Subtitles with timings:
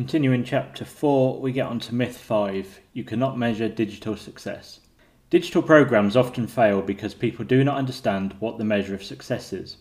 [0.00, 4.80] Continuing chapter 4, we get on to myth 5 you cannot measure digital success.
[5.28, 9.76] Digital programs often fail because people do not understand what the measure of success is.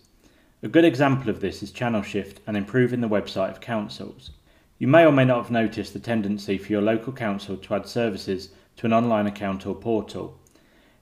[0.62, 4.32] A good example of this is channel shift and improving the website of councils.
[4.77, 7.88] You may or may not have noticed the tendency for your local council to add
[7.88, 10.38] services to an online account or portal.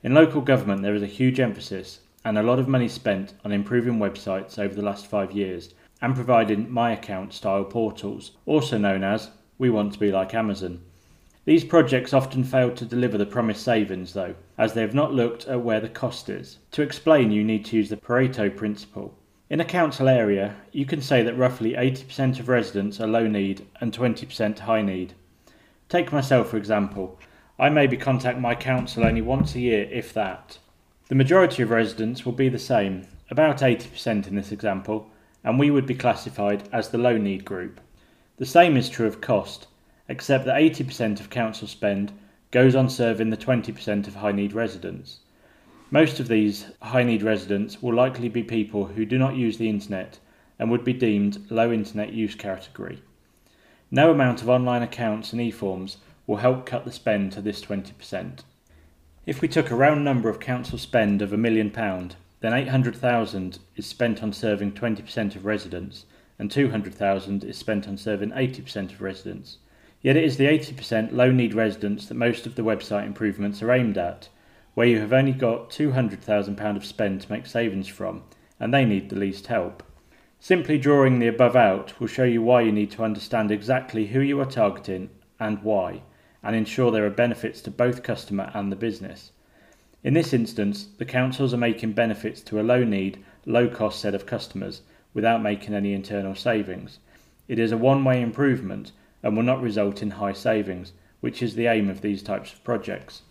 [0.03, 3.51] In local government, there is a huge emphasis and a lot of money spent on
[3.51, 9.03] improving websites over the last five years and providing My Account style portals, also known
[9.03, 10.81] as We Want to Be Like Amazon.
[11.45, 15.47] These projects often fail to deliver the promised savings, though, as they have not looked
[15.47, 16.57] at where the cost is.
[16.71, 19.17] To explain, you need to use the Pareto principle.
[19.49, 23.65] In a council area, you can say that roughly 80% of residents are low need
[23.79, 25.13] and 20% high need.
[25.87, 27.17] Take myself, for example.
[27.57, 30.59] I maybe contact my council only once a year, if that.
[31.07, 35.09] The majority of residents will be the same, about 80% in this example,
[35.43, 37.79] and we would be classified as the low need group.
[38.37, 39.67] The same is true of cost,
[40.09, 42.11] except that 80% of council spend
[42.51, 45.19] goes on serving the 20% of high need residents.
[45.89, 49.69] Most of these high need residents will likely be people who do not use the
[49.69, 50.19] internet
[50.59, 53.01] and would be deemed low internet use category.
[53.89, 58.39] No amount of online accounts and e-forms will help cut the spend to this 20%.
[59.25, 63.59] If we took a round number of council spend of a million pound, then 800,000
[63.75, 66.05] is spent on serving 20% of residents
[66.39, 69.57] and 200,000 is spent on serving 80% of residents.
[70.01, 73.71] Yet it is the 80% low need residents that most of the website improvements are
[73.71, 74.29] aimed at
[74.77, 78.21] where you have only got £200,000 of spend to make savings from,
[78.59, 79.81] and they need the least help.
[80.39, 84.19] Simply drawing the above out will show you why you need to understand exactly who
[84.19, 86.03] you are targeting and why,
[86.43, 89.31] and ensure there are benefits to both customer and the business.
[90.03, 94.13] In this instance, the councils are making benefits to a low need, low cost set
[94.13, 94.81] of customers
[95.13, 96.99] without making any internal savings.
[97.47, 98.91] It is a one way improvement
[99.23, 102.63] and will not result in high savings, which is the aim of these types of
[102.63, 103.23] projects.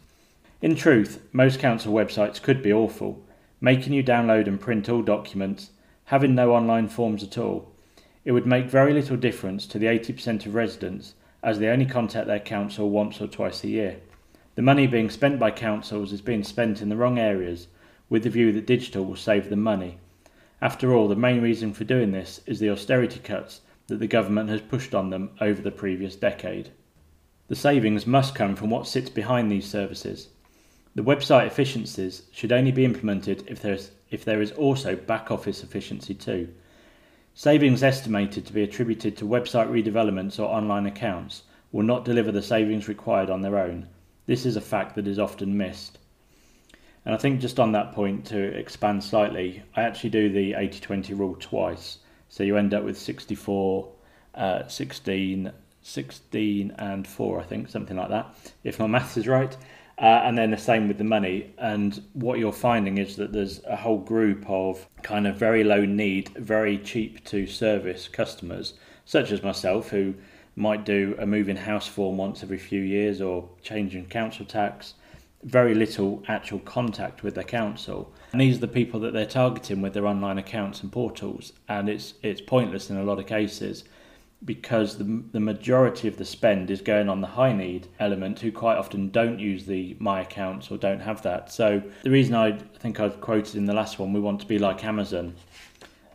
[0.60, 3.22] In truth, most council websites could be awful,
[3.60, 5.70] making you download and print all documents,
[6.06, 7.70] having no online forms at all.
[8.24, 12.26] It would make very little difference to the 80% of residents as they only contact
[12.26, 14.00] their council once or twice a year.
[14.56, 17.68] The money being spent by councils is being spent in the wrong areas
[18.08, 19.98] with the view that digital will save them money.
[20.62, 24.48] After all, the main reason for doing this is the austerity cuts that the government
[24.48, 26.70] has pushed on them over the previous decade.
[27.48, 30.28] The savings must come from what sits behind these services.
[30.94, 35.30] The website efficiencies should only be implemented if there is, if there is also back
[35.30, 36.48] office efficiency too.
[37.34, 41.42] Savings estimated to be attributed to website redevelopments or online accounts
[41.72, 43.86] will not deliver the savings required on their own.
[44.26, 45.98] This is a fact that is often missed.
[47.04, 50.80] And I think just on that point to expand slightly, I actually do the 80
[50.80, 51.98] 20 rule twice.
[52.28, 53.88] So you end up with 64,
[54.34, 59.56] uh, 16, 16 and 4, I think, something like that, if my maths is right.
[59.98, 61.54] Uh, and then the same with the money.
[61.58, 65.84] And what you're finding is that there's a whole group of kind of very low
[65.84, 70.14] need, very cheap to service customers, such as myself, who
[70.56, 74.94] might do a moving house form once every few years or changing council tax.
[75.44, 79.80] Very little actual contact with the council, and these are the people that they're targeting
[79.82, 81.52] with their online accounts and portals.
[81.68, 83.84] And it's it's pointless in a lot of cases
[84.44, 88.52] because the, the majority of the spend is going on the high need element who
[88.52, 92.52] quite often don't use the my accounts or don't have that so the reason i
[92.52, 95.34] think i've quoted in the last one we want to be like amazon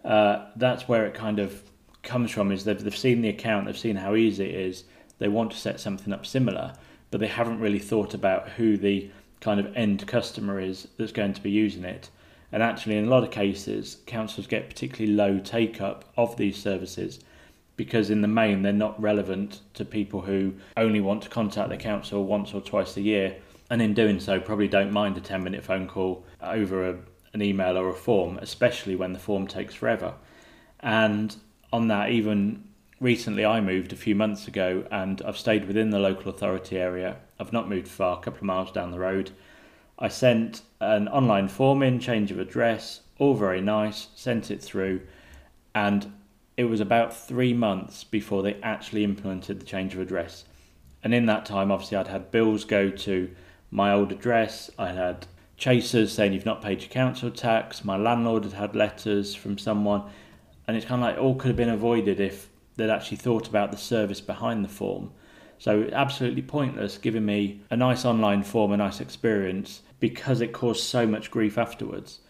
[0.05, 1.63] uh, that's where it kind of
[2.11, 4.83] comes from is they've, they've seen the account they've seen how easy it is
[5.19, 6.73] they want to set something up similar
[7.11, 9.09] but they haven't really thought about who the
[9.41, 12.09] kind of end customer is that's going to be using it.
[12.53, 16.61] And actually in a lot of cases councils get particularly low take up of these
[16.61, 17.19] services
[17.75, 21.77] because in the main they're not relevant to people who only want to contact the
[21.77, 23.35] council once or twice a year
[23.69, 26.97] and in doing so probably don't mind a 10 minute phone call over a,
[27.33, 30.13] an email or a form especially when the form takes forever.
[30.81, 31.35] And
[31.71, 32.63] on that even
[32.99, 37.17] recently I moved a few months ago and I've stayed within the local authority area
[37.39, 39.31] I've not moved far a couple of miles down the road
[39.97, 45.01] I sent an online form in change of address all very nice sent it through
[45.73, 46.11] and
[46.57, 50.45] it was about three months before they actually implemented the change of address.
[51.03, 53.31] And in that time, obviously, I'd had bills go to
[53.71, 54.69] my old address.
[54.77, 55.25] I had
[55.57, 57.83] chasers saying you've not paid your council tax.
[57.83, 60.03] My landlord had had letters from someone.
[60.71, 62.47] And it's kind of like all could have been avoided if
[62.77, 65.11] they'd actually thought about the service behind the form.
[65.57, 70.83] So absolutely pointless giving me a nice online form, a nice experience, because it caused
[70.83, 72.21] so much grief afterwards.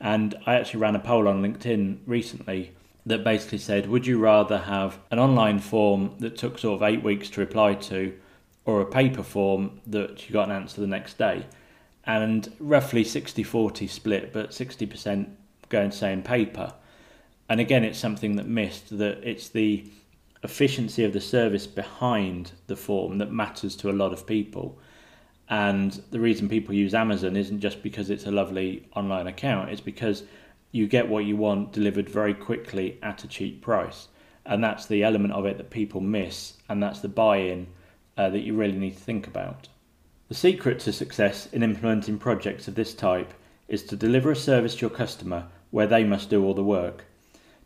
[0.00, 2.70] And I actually ran a poll on LinkedIn recently
[3.04, 7.02] that basically said, Would you rather have an online form that took sort of eight
[7.02, 8.16] weeks to reply to,
[8.64, 11.46] or a paper form that you got an answer the next day?
[12.04, 15.30] And roughly 60 40 split, but 60%
[15.68, 16.74] going to say in paper.
[17.48, 19.84] And again, it's something that missed that it's the
[20.42, 24.78] efficiency of the service behind the form that matters to a lot of people.
[25.48, 29.80] And the reason people use Amazon isn't just because it's a lovely online account, it's
[29.80, 30.24] because
[30.72, 34.08] you get what you want delivered very quickly at a cheap price.
[34.44, 37.66] And that's the element of it that people miss, and that's the buy in
[38.16, 39.68] uh, that you really need to think about.
[40.28, 43.32] The secret to success in implementing projects of this type
[43.68, 47.04] is to deliver a service to your customer where they must do all the work,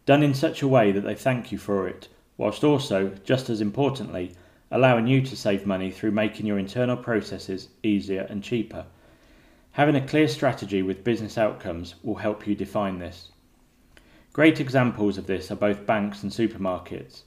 [0.04, 3.60] done in such a way that they thank you for it, whilst also, just as
[3.60, 4.34] importantly,
[4.70, 8.86] allowing you to save money through making your internal processes easier and cheaper.
[9.72, 13.30] Having a clear strategy with business outcomes will help you define this.
[14.32, 17.22] Great examples of this are both banks and supermarkets.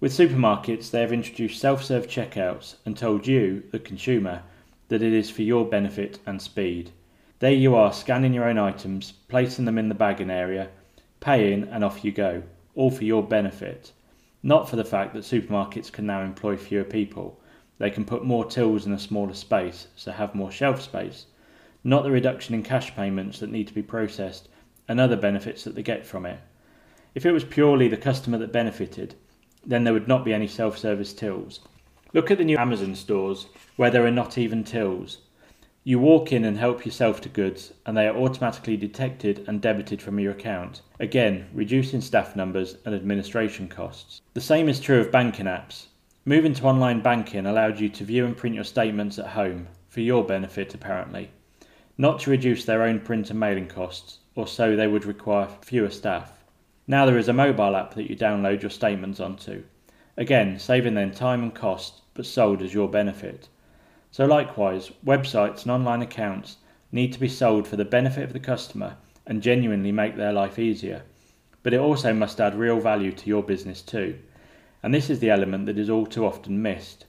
[0.00, 4.42] With supermarkets, they have introduced self serve checkouts and told you, the consumer,
[4.88, 6.90] that it is for your benefit and speed.
[7.38, 10.70] There you are scanning your own items, placing them in the bagging area,
[11.20, 12.42] paying, and off you go,
[12.74, 13.92] all for your benefit.
[14.42, 17.40] Not for the fact that supermarkets can now employ fewer people.
[17.78, 21.26] They can put more tills in a smaller space, so have more shelf space
[21.82, 24.48] not the reduction in cash payments that need to be processed
[24.88, 26.38] and other benefits that they get from it.
[27.14, 29.14] If it was purely the customer that benefited,
[29.64, 31.60] then there would not be any self service tills.
[32.12, 33.46] Look at the new Amazon stores
[33.76, 35.18] where there are not even tills.
[35.90, 40.00] You walk in and help yourself to goods, and they are automatically detected and debited
[40.00, 44.22] from your account, again, reducing staff numbers and administration costs.
[44.34, 45.86] The same is true of banking apps.
[46.24, 50.00] Moving to online banking allowed you to view and print your statements at home, for
[50.00, 51.32] your benefit apparently
[51.98, 55.90] not to reduce their own print and mailing costs, or so they would require fewer
[55.90, 56.44] staff.
[56.86, 59.64] Now there is a mobile app that you download your statements onto,
[60.16, 63.48] again saving them time and cost, but sold as your benefit.
[64.10, 66.56] So likewise, websites and online accounts
[66.92, 68.96] need to be sold for the benefit of the customer
[69.26, 71.02] and genuinely make their life easier.
[71.62, 74.18] But it also must add real value to your business too.
[74.82, 77.06] And this is the element that is all too often missed.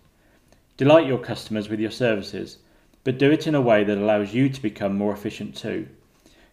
[0.77, 2.57] Delight your customers with your services
[3.03, 5.87] but do it in a way that allows you to become more efficient too.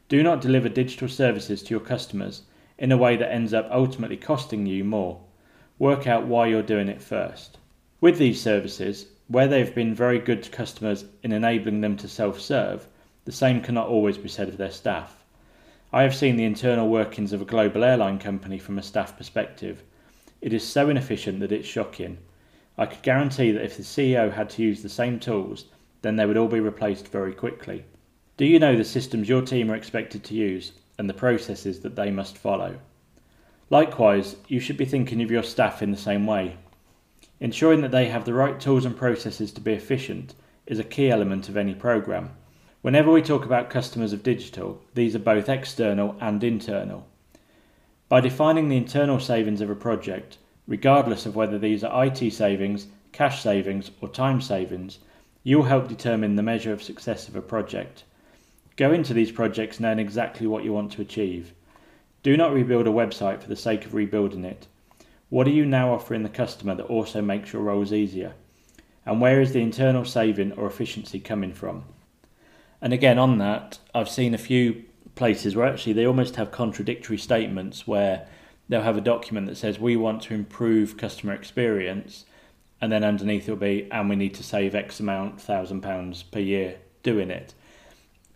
[0.09, 2.43] Do not deliver digital services to your customers
[2.79, 5.21] in a way that ends up ultimately costing you more.
[5.79, 7.59] Work out why you're doing it first.
[8.01, 12.41] With these services, where they've been very good to customers in enabling them to self
[12.41, 12.89] serve,
[13.25, 15.23] the same cannot always be said of their staff.
[15.93, 19.83] I have seen the internal workings of a global airline company from a staff perspective.
[20.41, 22.19] It is so inefficient that it's shocking.
[22.77, 25.65] I could guarantee that if the CEO had to use the same tools
[26.03, 27.85] then they would all be replaced very quickly.
[28.37, 31.97] Do you know the systems your team are expected to use and the processes that
[31.97, 32.79] they must follow?
[33.71, 36.57] Likewise, you should be thinking of your staff in the same way.
[37.41, 40.35] Ensuring that they have the right tools and processes to be efficient
[40.67, 42.31] is a key element of any program.
[42.83, 47.07] Whenever we talk about customers of digital, these are both external and internal.
[48.09, 52.87] By defining the internal savings of a project, regardless of whether these are IT savings,
[53.13, 54.99] cash savings, or time savings,
[55.49, 58.05] You'll help determine the measure of success of a project.
[58.77, 61.55] Go into these projects knowing exactly what you want to achieve.
[62.23, 64.67] Do not rebuild a website for the sake of rebuilding it.
[65.31, 68.33] What are you now offering the customer that also makes your roles easier?
[69.05, 71.85] And where is the internal saving or efficiency coming from?
[72.81, 74.85] And again, on that, I've seen a few
[75.17, 78.27] places where actually they almost have contradictory statements where
[78.69, 82.25] they'll have a document that says we want to improve customer experience
[82.81, 86.39] and then underneath it'll be and we need to save X amount thousand pounds per
[86.39, 87.53] year doing it.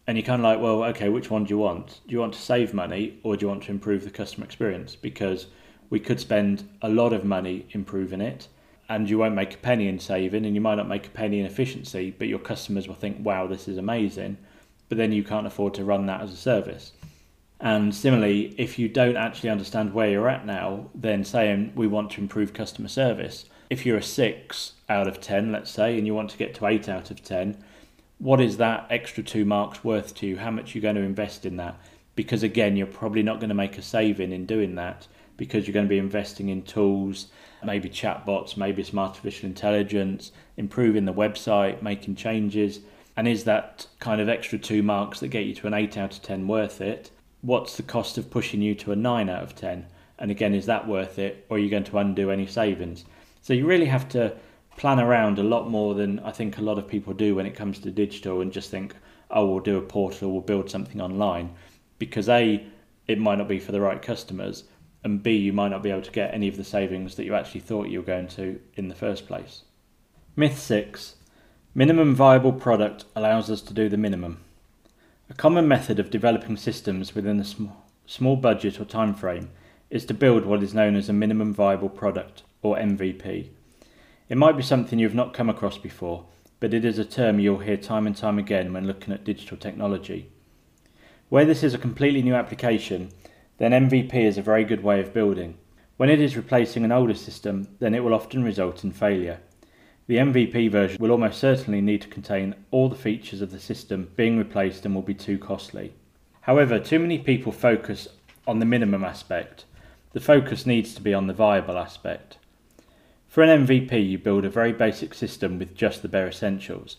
[0.07, 2.01] And you're kind of like, well, okay, which one do you want?
[2.07, 4.97] Do you want to save money or do you want to improve the customer experience?
[4.97, 5.47] Because
[5.93, 8.49] we could spend a lot of money improving it
[8.89, 11.39] and you won't make a penny in saving and you might not make a penny
[11.39, 14.39] in efficiency, but your customers will think, wow, this is amazing.
[14.89, 16.93] But then you can't afford to run that as a service.
[17.61, 22.13] And similarly, if you don't actually understand where you're at now, then saying we want
[22.13, 26.15] to improve customer service if you're a six out of 10, let's say, and you
[26.15, 27.63] want to get to eight out of 10,
[28.19, 30.39] what is that extra two marks worth to you?
[30.39, 31.79] How much are you going to invest in that?
[32.15, 35.75] Because again, you're probably not going to make a saving in doing that because you're
[35.75, 37.29] going to be investing in tools,
[37.65, 42.81] maybe chatbots, maybe some artificial intelligence, improving the website, making changes.
[43.17, 46.15] And is that kind of extra two marks that get you to an 8 out
[46.15, 47.11] of 10 worth it?
[47.43, 49.87] What's the cost of pushing you to a 9 out of 10?
[50.19, 51.45] And again, is that worth it?
[51.49, 53.05] Or are you going to undo any savings?
[53.43, 54.37] So you really have to
[54.77, 57.55] plan around a lot more than I think a lot of people do when it
[57.55, 58.95] comes to digital and just think,
[59.31, 61.55] oh, we'll do a portal, we'll build something online.
[61.99, 62.65] Because A,
[63.07, 64.65] it might not be for the right customers,
[65.05, 67.35] and B, you might not be able to get any of the savings that you
[67.35, 69.63] actually thought you were going to in the first place.
[70.37, 71.17] Myth 6
[71.75, 74.45] Minimum viable product allows us to do the minimum.
[75.31, 77.69] A common method of developing systems within a sm-
[78.07, 79.51] small budget or time frame
[79.89, 83.49] is to build what is known as a minimum viable product, or MVP.
[84.29, 86.27] It might be something you've not come across before,
[86.61, 89.57] but it is a term you'll hear time and time again when looking at digital
[89.57, 90.31] technology.
[91.29, 93.11] Where this is a completely new application,
[93.59, 95.57] then MVP is a very good way of building.
[95.97, 99.41] When it is replacing an older system, then it will often result in failure.
[100.07, 104.11] The MVP version will almost certainly need to contain all the features of the system
[104.17, 105.93] being replaced and will be too costly.
[106.41, 108.09] However, too many people focus
[108.47, 109.65] on the minimum aspect.
[110.13, 112.39] The focus needs to be on the viable aspect.
[113.29, 116.97] For an MVP, you build a very basic system with just the bare essentials.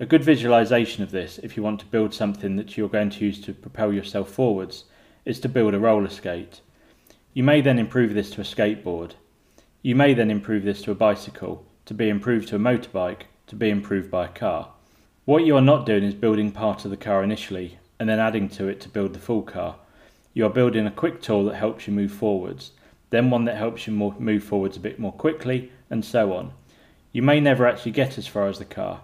[0.00, 3.24] A good visualization of this, if you want to build something that you're going to
[3.24, 4.84] use to propel yourself forwards,
[5.28, 6.62] is to build a roller skate.
[7.34, 9.12] You may then improve this to a skateboard.
[9.82, 13.54] You may then improve this to a bicycle, to be improved to a motorbike, to
[13.54, 14.70] be improved by a car.
[15.26, 18.48] What you are not doing is building part of the car initially and then adding
[18.48, 19.76] to it to build the full car.
[20.32, 22.70] You are building a quick tool that helps you move forwards,
[23.10, 26.52] then one that helps you move forwards a bit more quickly, and so on.
[27.12, 29.02] You may never actually get as far as the car.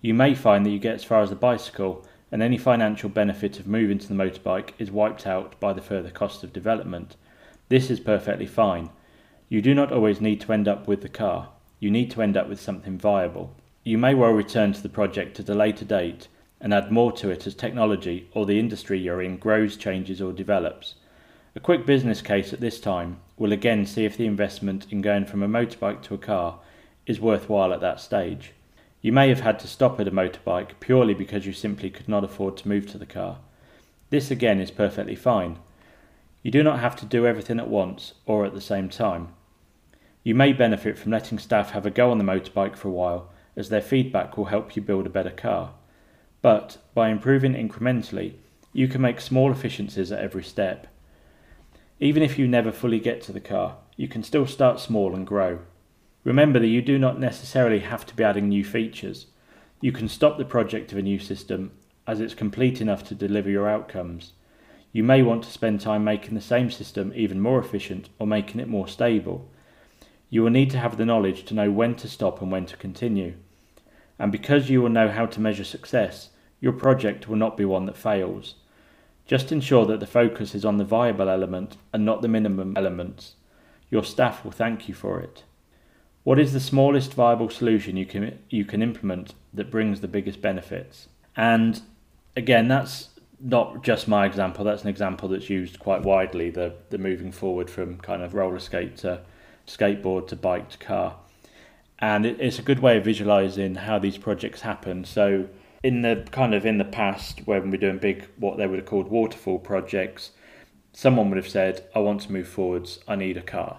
[0.00, 2.06] You may find that you get as far as the bicycle,
[2.36, 6.10] and any financial benefit of moving to the motorbike is wiped out by the further
[6.10, 7.16] cost of development.
[7.70, 8.90] This is perfectly fine.
[9.48, 11.48] You do not always need to end up with the car.
[11.80, 13.54] You need to end up with something viable.
[13.84, 16.28] You may well return to the project at a later date
[16.60, 20.34] and add more to it as technology or the industry you're in grows, changes, or
[20.34, 20.96] develops.
[21.54, 25.24] A quick business case at this time will again see if the investment in going
[25.24, 26.60] from a motorbike to a car
[27.06, 28.52] is worthwhile at that stage.
[29.02, 32.24] You may have had to stop at a motorbike purely because you simply could not
[32.24, 33.38] afford to move to the car.
[34.10, 35.58] This again is perfectly fine.
[36.42, 39.28] You do not have to do everything at once or at the same time.
[40.22, 43.30] You may benefit from letting staff have a go on the motorbike for a while,
[43.56, 45.74] as their feedback will help you build a better car.
[46.42, 48.34] But by improving incrementally,
[48.72, 50.86] you can make small efficiencies at every step.
[51.98, 55.26] Even if you never fully get to the car, you can still start small and
[55.26, 55.60] grow.
[56.26, 59.26] Remember that you do not necessarily have to be adding new features.
[59.80, 61.70] You can stop the project of a new system
[62.04, 64.32] as it's complete enough to deliver your outcomes.
[64.90, 68.60] You may want to spend time making the same system even more efficient or making
[68.60, 69.48] it more stable.
[70.28, 72.76] You will need to have the knowledge to know when to stop and when to
[72.76, 73.34] continue.
[74.18, 76.30] And because you will know how to measure success,
[76.60, 78.56] your project will not be one that fails.
[79.26, 83.36] Just ensure that the focus is on the viable element and not the minimum elements.
[83.90, 85.44] Your staff will thank you for it.
[86.26, 90.42] What is the smallest viable solution you can you can implement that brings the biggest
[90.42, 91.06] benefits?
[91.36, 91.80] And
[92.34, 94.64] again, that's not just my example.
[94.64, 96.50] That's an example that's used quite widely.
[96.50, 99.20] The the moving forward from kind of roller skate to
[99.68, 101.16] skateboard to bike to car,
[102.00, 105.04] and it, it's a good way of visualizing how these projects happen.
[105.04, 105.48] So
[105.84, 108.88] in the kind of in the past when we're doing big what they would have
[108.88, 110.32] called waterfall projects,
[110.92, 112.98] someone would have said, "I want to move forwards.
[113.06, 113.78] I need a car,"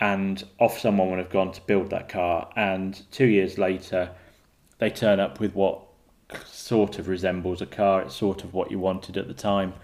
[0.00, 2.50] and off someone would have gone to build that car.
[2.56, 4.10] And two years later,
[4.78, 5.82] they turn up with what
[6.46, 8.02] sort of resembles a car.
[8.02, 9.74] It's sort of what you wanted at the time,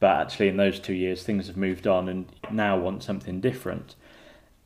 [0.00, 3.96] but actually in those two years things have moved on and now want something different.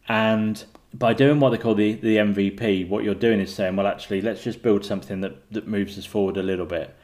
[0.09, 0.64] And
[0.95, 4.21] by doing what they call the, the MVP, what you're doing is saying, well, actually,
[4.21, 6.95] let's just build something that, that moves us forward a little bit.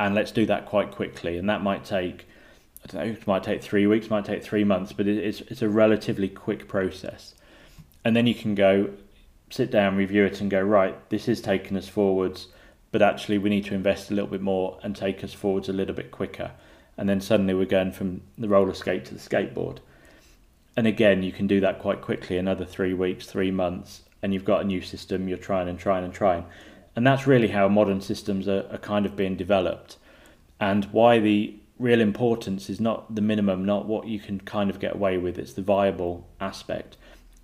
[0.00, 1.36] And let's do that quite quickly.
[1.38, 2.26] And that might take,
[2.82, 5.40] I don't know, it might take three weeks, might take three months, but it, it's,
[5.42, 7.34] it's a relatively quick process.
[8.04, 8.90] And then you can go
[9.50, 12.48] sit down, review it, and go, right, this is taking us forwards,
[12.92, 15.72] but actually, we need to invest a little bit more and take us forwards a
[15.72, 16.52] little bit quicker.
[16.96, 19.78] And then suddenly, we're going from the roller skate to the skateboard
[20.76, 24.44] and again, you can do that quite quickly another three weeks, three months, and you've
[24.44, 26.44] got a new system you're trying and trying and trying.
[26.96, 29.98] And that's really how modern systems are, are kind of being developed.
[30.60, 34.80] And why the real importance is not the minimum, not what you can kind of
[34.80, 36.96] get away with, it's the viable aspect.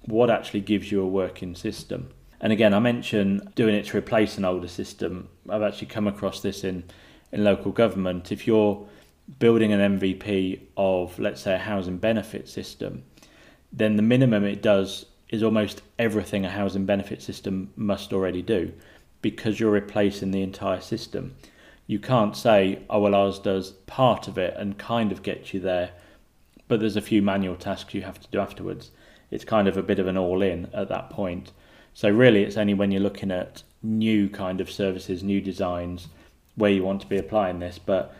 [0.07, 2.11] What actually gives you a working system.
[2.41, 5.29] And again, I mentioned doing it to replace an older system.
[5.49, 6.85] I've actually come across this in,
[7.33, 8.33] in local government.
[8.33, 8.87] If you're
[9.39, 13.05] building an MVP of, let's say, a housing benefit system,
[13.73, 18.73] then the minimum it does is almost everything a housing benefit system must already do
[19.23, 21.35] because you're replacing the entire system.
[21.87, 25.61] You can't say, oh, well, ours does part of it and kind of get you
[25.61, 25.91] there,
[26.69, 28.91] but there's a few manual tasks you have to do afterwards.
[29.31, 31.53] It's kind of a bit of an all in at that point.
[31.95, 36.09] So, really, it's only when you're looking at new kind of services, new designs,
[36.57, 37.79] where you want to be applying this.
[37.79, 38.15] But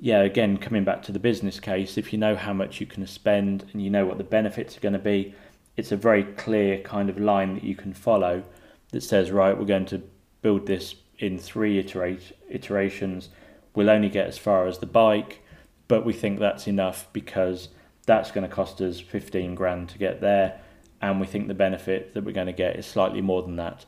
[0.00, 3.06] yeah, again, coming back to the business case, if you know how much you can
[3.06, 5.34] spend and you know what the benefits are going to be,
[5.76, 8.42] it's a very clear kind of line that you can follow
[8.90, 10.02] that says, right, we're going to
[10.42, 13.28] build this in three iterate, iterations.
[13.74, 15.40] We'll only get as far as the bike,
[15.88, 17.68] but we think that's enough because
[18.06, 20.60] that's going to cost us 15 grand to get there.
[21.00, 23.84] And we think the benefit that we're going to get is slightly more than that.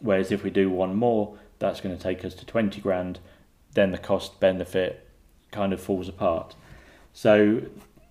[0.00, 3.18] Whereas if we do one more, that's going to take us to 20 grand,
[3.74, 5.08] then the cost benefit
[5.50, 6.54] kind of falls apart.
[7.12, 7.62] So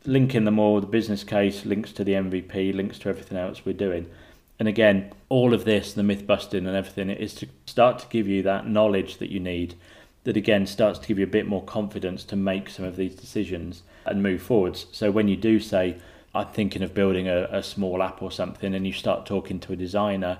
[0.06, 3.74] linking them all, the business case links to the MVP, links to everything else we're
[3.74, 4.10] doing.
[4.58, 8.28] And again, all of this, the myth busting and everything, is to start to give
[8.28, 9.76] you that knowledge that you need
[10.24, 13.16] that again starts to give you a bit more confidence to make some of these
[13.16, 14.88] decisions and move forwards.
[14.92, 15.98] So when you do say,
[16.34, 19.74] I'm thinking of building a, a small app or something, and you start talking to
[19.74, 20.40] a designer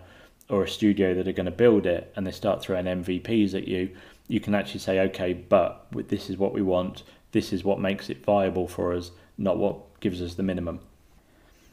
[0.50, 3.68] or a studio that are going to build it, and they start throwing MVPs at
[3.68, 3.90] you,
[4.28, 8.10] you can actually say, okay, but this is what we want, this is what makes
[8.10, 10.80] it viable for us, not what gives us the minimum.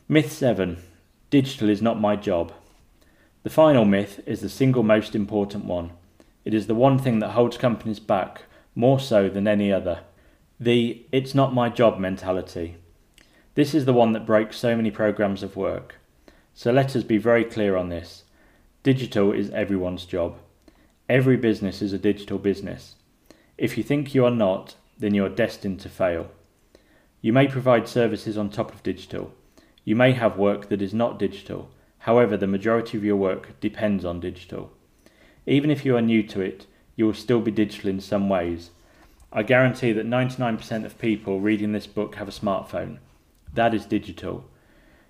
[0.08, 0.78] Myth 7
[1.30, 2.52] Digital is not my job.
[3.42, 5.92] The final myth is the single most important one.
[6.44, 8.42] It is the one thing that holds companies back
[8.74, 10.00] more so than any other.
[10.62, 12.76] The it's not my job mentality.
[13.56, 15.96] This is the one that breaks so many programs of work.
[16.54, 18.22] So let us be very clear on this.
[18.84, 20.38] Digital is everyone's job.
[21.08, 22.94] Every business is a digital business.
[23.58, 26.30] If you think you are not, then you are destined to fail.
[27.20, 29.32] You may provide services on top of digital.
[29.84, 31.70] You may have work that is not digital.
[31.98, 34.70] However, the majority of your work depends on digital.
[35.44, 38.70] Even if you are new to it, you will still be digital in some ways.
[39.34, 42.98] I guarantee that 99% of people reading this book have a smartphone.
[43.54, 44.44] That is digital.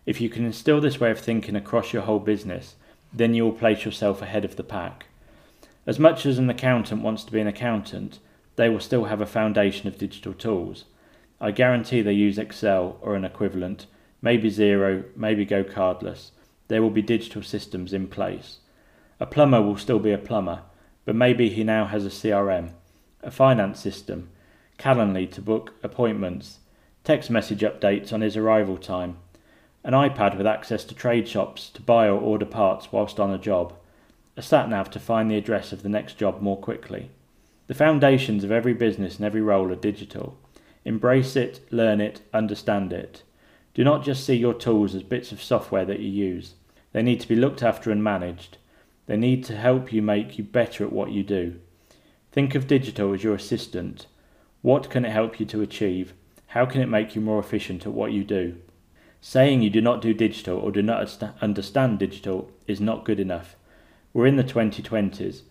[0.07, 2.77] If you can instill this way of thinking across your whole business,
[3.13, 5.07] then you will place yourself ahead of the pack.
[5.89, 8.21] As much as an accountant wants to be an accountant,
[8.55, 10.85] they will still have a foundation of digital tools.
[11.41, 13.87] I guarantee they use Excel or an equivalent,
[14.21, 16.31] maybe Xero, maybe GoCardless.
[16.69, 18.59] There will be digital systems in place.
[19.19, 20.63] A plumber will still be a plumber,
[21.05, 22.75] but maybe he now has a CRM,
[23.23, 24.29] a finance system,
[24.79, 26.59] Calendly to book appointments,
[27.05, 29.17] text message updates on his arrival time,
[29.85, 33.39] an iPad with access to trade shops to buy or order parts whilst on a
[33.39, 33.75] job,
[34.37, 37.11] a sat nav to find the address of the next job more quickly.
[37.69, 40.37] The foundations of every business and every role are digital.
[40.85, 43.23] Embrace it, learn it, understand it.
[43.75, 46.55] Do not just see your tools as bits of software that you use.
[46.93, 48.59] They need to be looked after and managed.
[49.07, 51.61] They need to help you make you better at what you do.
[52.33, 54.07] Think of digital as your assistant.
[54.63, 56.15] What can it help you to achieve?
[56.49, 58.57] How can it make you more efficient at what you do?
[59.21, 63.57] Saying you do not do digital or do not understand digital is not good enough.
[64.15, 65.43] We're in the 2020s.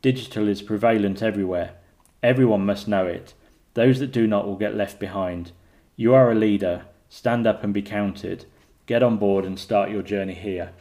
[0.00, 1.74] Digital is prevalent everywhere.
[2.22, 3.34] Everyone must know it.
[3.74, 5.52] Those that do not will get left behind.
[5.94, 6.86] You are a leader.
[7.10, 8.46] Stand up and be counted.
[8.86, 10.72] Get on board and start your journey here.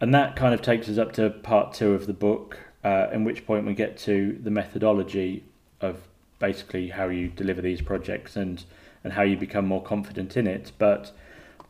[0.00, 3.22] And that kind of takes us up to part two of the book, uh, in
[3.22, 5.44] which point we get to the methodology
[5.82, 5.96] of
[6.38, 8.64] basically how you deliver these projects and,
[9.04, 10.72] and how you become more confident in it.
[10.78, 11.12] But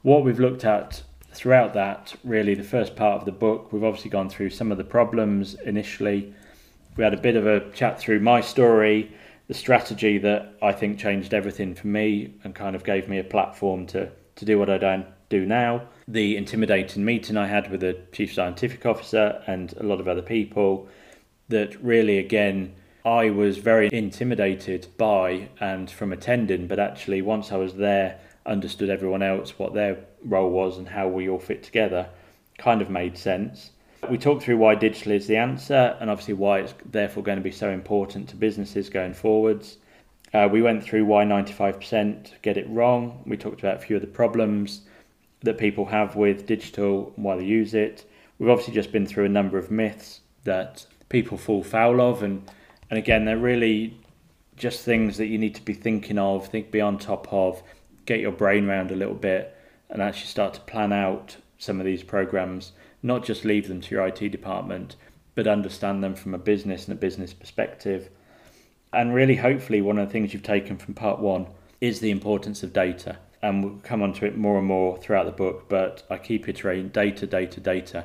[0.03, 1.03] what we've looked at
[1.33, 4.79] throughout that, really, the first part of the book, we've obviously gone through some of
[4.79, 6.33] the problems initially.
[6.97, 9.13] We had a bit of a chat through my story,
[9.49, 13.25] the strategy that I think changed everything for me and kind of gave me a
[13.25, 15.89] platform to, to do what I don't do now.
[16.07, 20.23] The intimidating meeting I had with the chief scientific officer and a lot of other
[20.23, 20.89] people,
[21.49, 27.57] that really, again, I was very intimidated by and from attending, but actually, once I
[27.57, 32.09] was there, understood everyone else, what their role was, and how we all fit together,
[32.59, 33.71] kind of made sense.
[34.09, 37.43] We talked through why digital is the answer and obviously why it's therefore going to
[37.43, 39.79] be so important to businesses going forwards.
[40.33, 43.23] Uh, we went through why 95% get it wrong.
[43.27, 44.83] We talked about a few of the problems
[45.41, 48.05] that people have with digital and why they use it.
[48.39, 52.49] We've obviously just been through a number of myths that people fall foul of, and
[52.91, 53.99] and again, they're really
[54.57, 57.63] just things that you need to be thinking of, think be on top of,
[58.07, 59.57] get your brain around a little bit,
[59.91, 62.73] and actually start to plan out some of these programs.
[63.03, 64.97] Not just leave them to your IT department,
[65.35, 68.09] but understand them from a business and a business perspective.
[68.93, 71.47] And really, hopefully, one of the things you've taken from part one
[71.81, 75.33] is the importance of data and we'll come onto it more and more throughout the
[75.33, 78.05] book, but I keep iterating data, data, data.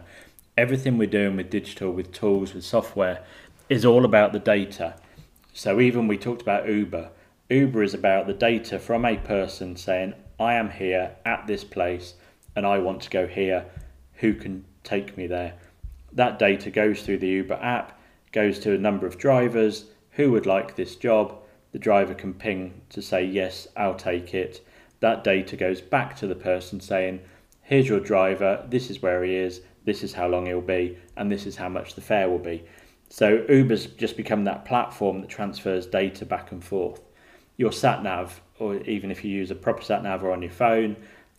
[0.56, 3.24] Everything we're doing with digital, with tools, with software
[3.70, 4.94] is all about the data.
[5.52, 7.10] So even we talked about Uber.
[7.50, 12.14] Uber is about the data from a person saying, I am here at this place
[12.56, 13.66] and I want to go here.
[14.18, 15.56] Who can take me there?
[16.12, 18.00] That data goes through the Uber app,
[18.32, 21.36] goes to a number of drivers who would like this job,
[21.72, 24.64] the driver can ping to say, Yes, I'll take it.
[25.00, 27.22] That data goes back to the person saying,
[27.64, 31.32] Here's your driver, this is where he is, this is how long it'll be, and
[31.32, 32.64] this is how much the fare will be.
[33.10, 37.02] So Uber's just become that platform that transfers data back and forth.
[37.58, 40.52] Your sat nav, or even if you use a proper sat nav or on your
[40.52, 40.96] phone,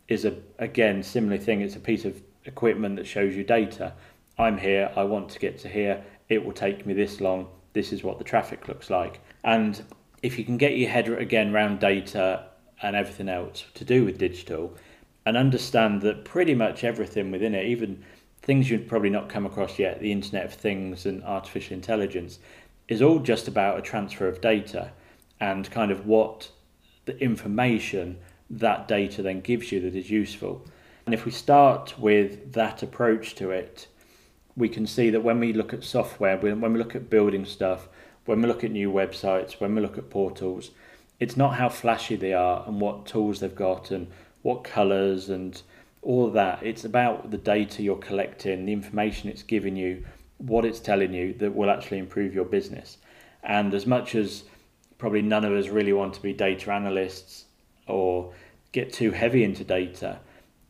[0.07, 1.61] is a again similar thing.
[1.61, 3.93] It's a piece of equipment that shows you data.
[4.37, 7.93] I'm here, I want to get to here, it will take me this long, this
[7.93, 9.19] is what the traffic looks like.
[9.43, 9.81] And
[10.21, 12.47] if you can get your head again around data
[12.81, 14.75] and everything else to do with digital
[15.25, 18.03] and understand that pretty much everything within it, even
[18.45, 22.39] things you'd probably not come across yet, the Internet of Things and artificial intelligence,
[22.87, 24.91] is all just about a transfer of data
[25.39, 26.49] and kind of what
[27.05, 28.17] the information
[28.49, 30.65] that data then gives you that is useful.
[31.05, 33.87] And if we start with that approach to it,
[34.55, 37.89] we can see that when we look at software, when we look at building stuff,
[38.25, 40.69] when we look at new websites, when we look at portals,
[41.19, 44.07] it's not how flashy they are and what tools they've got and
[44.43, 45.61] what colors and
[46.05, 46.61] all of that.
[46.61, 50.05] It's about the data you're collecting, the information it's giving you,
[50.37, 52.97] what it's telling you that will actually improve your business.
[53.43, 54.43] And as much as
[54.99, 57.45] probably none of us really want to be data analysts
[57.87, 58.33] or
[58.71, 60.19] get too heavy into data,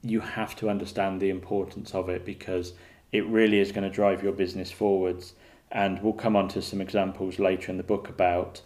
[0.01, 2.73] you have to understand the importance of it because
[3.11, 5.33] it really is going to drive your business forwards.
[5.71, 8.61] And we'll come on to some examples later in the book about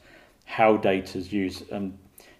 [0.45, 1.71] how data is used.
[1.71, 1.97] And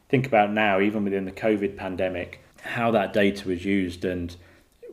[0.08, 4.06] think about now, even within the COVID pandemic, how that data was used.
[4.06, 4.36] And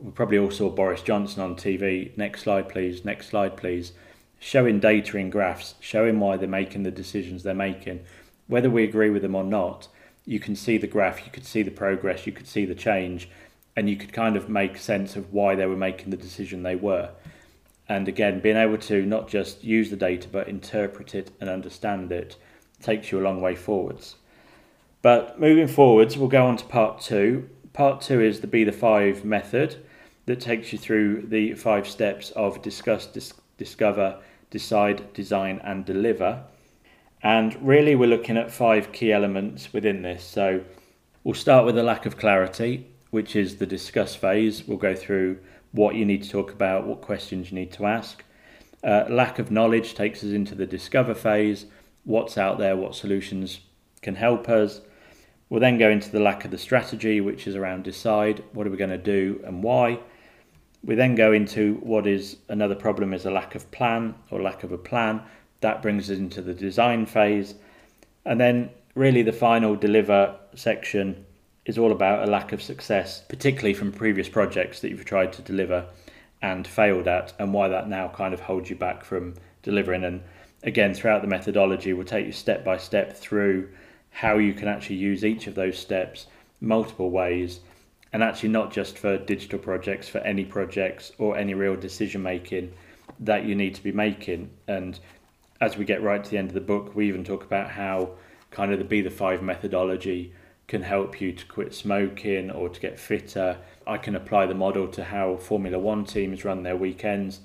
[0.01, 2.15] we probably all saw Boris Johnson on TV.
[2.17, 3.03] Next slide, please.
[3.05, 3.93] Next slide, please.
[4.39, 8.01] Showing data in graphs, showing why they're making the decisions they're making.
[8.47, 9.87] Whether we agree with them or not,
[10.25, 13.29] you can see the graph, you could see the progress, you could see the change,
[13.75, 16.75] and you could kind of make sense of why they were making the decision they
[16.75, 17.11] were.
[17.89, 22.11] And again, being able to not just use the data but interpret it and understand
[22.11, 22.35] it
[22.81, 24.15] takes you a long way forwards.
[25.01, 27.49] But moving forwards, we'll go on to part two.
[27.77, 29.85] Part two is the Be the Five method
[30.25, 36.41] that takes you through the five steps of discuss, dis- discover, decide, design, and deliver.
[37.21, 40.23] And really, we're looking at five key elements within this.
[40.23, 40.63] So,
[41.23, 44.67] we'll start with a lack of clarity, which is the discuss phase.
[44.67, 45.37] We'll go through
[45.71, 48.23] what you need to talk about, what questions you need to ask.
[48.83, 51.67] Uh, lack of knowledge takes us into the discover phase
[52.05, 53.59] what's out there, what solutions
[54.01, 54.81] can help us.
[55.49, 58.69] We'll then go into the lack of the strategy, which is around decide what are
[58.69, 59.99] we going to do and why.
[60.83, 64.63] We then go into what is another problem is a lack of plan or lack
[64.63, 65.21] of a plan.
[65.61, 67.55] That brings us into the design phase.
[68.25, 71.25] And then, really, the final deliver section
[71.65, 75.41] is all about a lack of success, particularly from previous projects that you've tried to
[75.41, 75.85] deliver
[76.41, 79.33] and failed at, and why that now kind of holds you back from
[79.63, 80.03] delivering.
[80.03, 80.21] And
[80.63, 83.69] again, throughout the methodology, we'll take you step by step through
[84.17, 86.25] how you can actually use each of those steps
[86.59, 87.59] multiple ways
[88.11, 92.73] and actually not just for digital projects, for any projects or any real decision making
[93.19, 94.49] that you need to be making.
[94.67, 94.99] And
[95.61, 98.09] as we get right to the end of the book, we even talk about how
[98.49, 100.33] kind of the Be the Five methodology
[100.67, 103.57] can help you to quit smoking or to get fitter.
[103.85, 107.41] I can apply the model to how Formula One teams run their weekends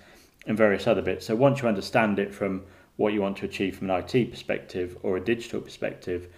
[0.47, 1.27] and various other bits.
[1.27, 2.63] So once you understand it from
[2.97, 6.29] what you want to achieve from an IT perspective or a digital perspective,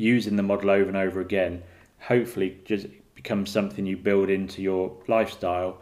[0.00, 1.62] using the model over and over again,
[2.00, 5.80] hopefully just becomes something you build into your lifestyle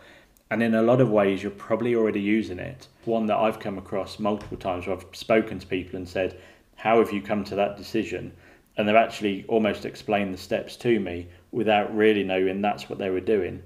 [0.51, 2.89] and in a lot of ways, you're probably already using it.
[3.05, 6.41] One that I've come across multiple times where I've spoken to people and said,
[6.77, 8.33] How have you come to that decision?
[8.77, 13.11] And they've actually almost explained the steps to me without really knowing that's what they
[13.11, 13.63] were doing.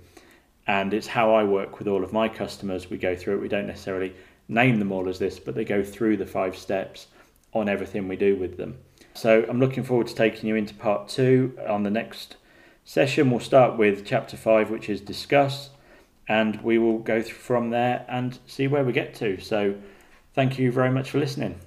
[0.67, 2.91] And it's how I work with all of my customers.
[2.91, 4.15] We go through it, we don't necessarily
[4.49, 7.09] name them all as this, but they go through the five steps
[7.53, 8.79] on everything we do with them.
[9.15, 12.37] So I'm looking forward to taking you into part two on the next
[12.85, 13.31] session.
[13.31, 15.71] We'll start with chapter five, which is discuss
[16.29, 19.41] and we will go from there and see where we get to.
[19.41, 19.75] So,
[20.35, 21.59] thank you very much for listening.